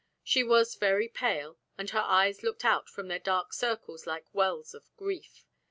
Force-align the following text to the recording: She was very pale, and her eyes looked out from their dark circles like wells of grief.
She 0.23 0.43
was 0.43 0.73
very 0.73 1.07
pale, 1.07 1.59
and 1.77 1.87
her 1.91 1.99
eyes 2.01 2.41
looked 2.41 2.65
out 2.65 2.89
from 2.89 3.07
their 3.07 3.19
dark 3.19 3.53
circles 3.53 4.07
like 4.07 4.25
wells 4.33 4.73
of 4.73 4.89
grief. 4.97 5.45